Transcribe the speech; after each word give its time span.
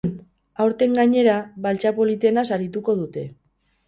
Aurten, 0.63 0.95
gainera, 0.99 1.35
baltsa 1.65 1.91
politena 1.97 2.45
sarituko 2.53 2.97
dute. 3.03 3.27